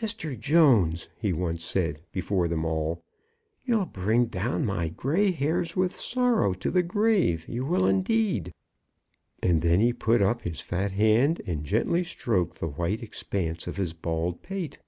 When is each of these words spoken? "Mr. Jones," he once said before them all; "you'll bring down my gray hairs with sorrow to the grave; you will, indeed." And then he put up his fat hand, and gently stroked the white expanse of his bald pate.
"Mr. 0.00 0.40
Jones," 0.40 1.06
he 1.18 1.34
once 1.34 1.62
said 1.62 2.00
before 2.10 2.48
them 2.48 2.64
all; 2.64 3.02
"you'll 3.66 3.84
bring 3.84 4.24
down 4.24 4.64
my 4.64 4.88
gray 4.88 5.30
hairs 5.30 5.76
with 5.76 5.94
sorrow 5.94 6.54
to 6.54 6.70
the 6.70 6.82
grave; 6.82 7.46
you 7.46 7.62
will, 7.62 7.86
indeed." 7.86 8.54
And 9.42 9.60
then 9.60 9.80
he 9.80 9.92
put 9.92 10.22
up 10.22 10.40
his 10.40 10.62
fat 10.62 10.92
hand, 10.92 11.42
and 11.46 11.62
gently 11.62 12.04
stroked 12.04 12.58
the 12.58 12.68
white 12.68 13.02
expanse 13.02 13.66
of 13.66 13.76
his 13.76 13.92
bald 13.92 14.40
pate. 14.42 14.78